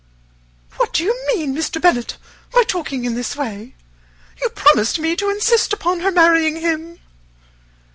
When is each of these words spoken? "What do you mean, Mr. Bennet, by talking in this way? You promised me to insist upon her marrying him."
"What 0.77 0.93
do 0.93 1.03
you 1.03 1.15
mean, 1.27 1.55
Mr. 1.55 1.79
Bennet, 1.79 2.17
by 2.51 2.63
talking 2.63 3.05
in 3.05 3.13
this 3.13 3.35
way? 3.35 3.75
You 4.41 4.49
promised 4.49 4.97
me 4.97 5.15
to 5.17 5.29
insist 5.29 5.73
upon 5.73 5.99
her 5.99 6.09
marrying 6.09 6.55
him." 6.55 6.97